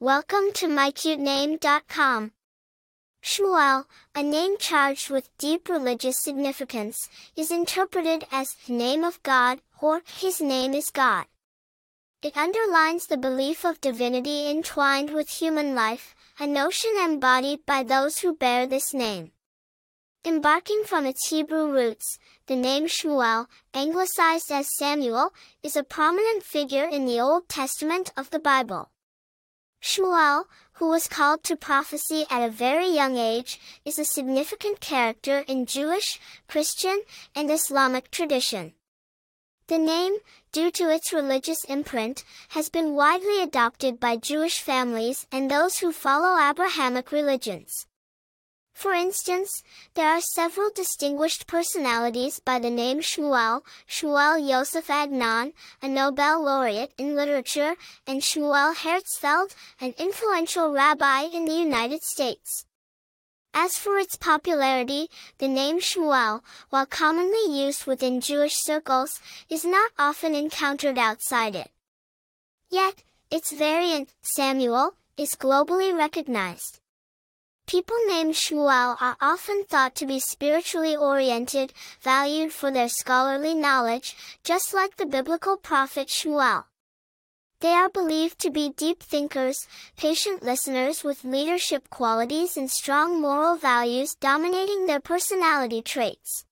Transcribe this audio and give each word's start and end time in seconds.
Welcome 0.00 0.52
to 0.54 0.68
mycutename.com. 0.68 2.30
Shmuel, 3.20 3.84
a 4.14 4.22
name 4.22 4.56
charged 4.56 5.10
with 5.10 5.36
deep 5.38 5.68
religious 5.68 6.22
significance, 6.22 7.08
is 7.34 7.50
interpreted 7.50 8.24
as 8.30 8.54
the 8.64 8.74
name 8.74 9.02
of 9.02 9.20
God 9.24 9.58
or 9.82 10.02
His 10.06 10.40
name 10.40 10.72
is 10.72 10.90
God. 10.90 11.24
It 12.22 12.36
underlines 12.36 13.06
the 13.06 13.16
belief 13.16 13.64
of 13.64 13.80
divinity 13.80 14.48
entwined 14.48 15.10
with 15.10 15.28
human 15.28 15.74
life, 15.74 16.14
a 16.38 16.46
notion 16.46 16.92
embodied 16.96 17.66
by 17.66 17.82
those 17.82 18.18
who 18.18 18.36
bear 18.36 18.68
this 18.68 18.94
name. 18.94 19.32
Embarking 20.24 20.84
from 20.84 21.06
its 21.06 21.28
Hebrew 21.28 21.72
roots, 21.72 22.20
the 22.46 22.54
name 22.54 22.86
Shmuel, 22.86 23.48
anglicized 23.74 24.52
as 24.52 24.76
Samuel, 24.76 25.32
is 25.64 25.74
a 25.74 25.82
prominent 25.82 26.44
figure 26.44 26.84
in 26.84 27.04
the 27.04 27.18
Old 27.18 27.48
Testament 27.48 28.12
of 28.16 28.30
the 28.30 28.38
Bible. 28.38 28.92
Shmuel, 29.80 30.44
who 30.74 30.88
was 30.88 31.08
called 31.08 31.42
to 31.44 31.56
prophecy 31.56 32.26
at 32.30 32.44
a 32.44 32.50
very 32.50 32.88
young 32.88 33.16
age, 33.16 33.60
is 33.84 33.98
a 33.98 34.04
significant 34.04 34.80
character 34.80 35.40
in 35.48 35.66
Jewish, 35.66 36.20
Christian, 36.46 37.02
and 37.34 37.50
Islamic 37.50 38.10
tradition. 38.10 38.74
The 39.68 39.78
name, 39.78 40.16
due 40.50 40.70
to 40.70 40.90
its 40.90 41.12
religious 41.12 41.62
imprint, 41.64 42.24
has 42.50 42.70
been 42.70 42.94
widely 42.94 43.42
adopted 43.42 44.00
by 44.00 44.16
Jewish 44.16 44.60
families 44.60 45.26
and 45.30 45.50
those 45.50 45.78
who 45.78 45.92
follow 45.92 46.40
Abrahamic 46.40 47.12
religions. 47.12 47.86
For 48.78 48.92
instance, 48.92 49.64
there 49.94 50.06
are 50.06 50.20
several 50.20 50.70
distinguished 50.70 51.48
personalities 51.48 52.38
by 52.38 52.60
the 52.60 52.70
name 52.70 53.00
Shmuel, 53.00 53.62
Shmuel 53.88 54.38
Yosef 54.38 54.88
Agnon, 54.88 55.52
a 55.82 55.88
Nobel 55.88 56.44
laureate 56.44 56.92
in 56.96 57.16
literature, 57.16 57.74
and 58.06 58.22
Shmuel 58.22 58.76
Herzfeld, 58.76 59.56
an 59.80 59.94
influential 59.98 60.72
rabbi 60.72 61.22
in 61.22 61.44
the 61.44 61.54
United 61.54 62.04
States. 62.04 62.66
As 63.52 63.76
for 63.76 63.98
its 63.98 64.14
popularity, 64.14 65.08
the 65.38 65.48
name 65.48 65.80
Shmuel, 65.80 66.42
while 66.70 66.86
commonly 66.86 67.50
used 67.50 67.84
within 67.84 68.20
Jewish 68.20 68.54
circles, 68.58 69.18
is 69.50 69.64
not 69.64 69.90
often 69.98 70.36
encountered 70.36 70.98
outside 70.98 71.56
it. 71.56 71.72
Yet, 72.70 73.02
its 73.28 73.50
variant, 73.50 74.10
Samuel, 74.22 74.94
is 75.16 75.34
globally 75.34 75.92
recognized. 75.92 76.78
People 77.68 77.98
named 78.06 78.32
Shmuel 78.32 78.96
are 78.98 79.18
often 79.20 79.62
thought 79.64 79.94
to 79.96 80.06
be 80.06 80.20
spiritually 80.20 80.96
oriented, 80.96 81.74
valued 82.00 82.50
for 82.50 82.70
their 82.70 82.88
scholarly 82.88 83.52
knowledge, 83.52 84.16
just 84.42 84.72
like 84.72 84.96
the 84.96 85.04
biblical 85.04 85.58
prophet 85.58 86.08
Shmuel. 86.08 86.64
They 87.60 87.72
are 87.72 87.90
believed 87.90 88.38
to 88.38 88.50
be 88.50 88.70
deep 88.70 89.02
thinkers, 89.02 89.66
patient 89.98 90.42
listeners 90.42 91.04
with 91.04 91.24
leadership 91.24 91.90
qualities 91.90 92.56
and 92.56 92.70
strong 92.70 93.20
moral 93.20 93.56
values 93.56 94.14
dominating 94.14 94.86
their 94.86 95.00
personality 95.00 95.82
traits. 95.82 96.46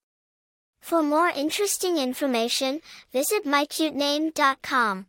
For 0.82 1.02
more 1.02 1.30
interesting 1.30 1.96
information, 1.96 2.82
visit 3.10 3.46
mycute 3.46 3.96
mycutename.com. 3.96 5.06